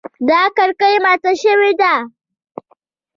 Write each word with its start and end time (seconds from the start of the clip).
دا 0.29 0.41
کړکۍ 0.57 0.95
ماته 1.05 1.31
شوې 1.41 1.71
ده 1.81 1.93